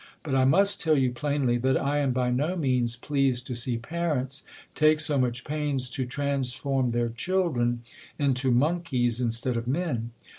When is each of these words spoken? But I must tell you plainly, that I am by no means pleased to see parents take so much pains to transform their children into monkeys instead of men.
But 0.23 0.33
I 0.33 0.45
must 0.45 0.81
tell 0.81 0.97
you 0.97 1.11
plainly, 1.11 1.59
that 1.59 1.77
I 1.77 1.99
am 1.99 2.11
by 2.11 2.31
no 2.31 2.55
means 2.55 2.95
pleased 2.95 3.45
to 3.45 3.55
see 3.55 3.77
parents 3.77 4.41
take 4.73 4.99
so 4.99 5.19
much 5.19 5.43
pains 5.43 5.91
to 5.91 6.05
transform 6.07 6.89
their 6.89 7.09
children 7.09 7.83
into 8.17 8.49
monkeys 8.49 9.21
instead 9.21 9.55
of 9.57 9.67
men. 9.67 10.09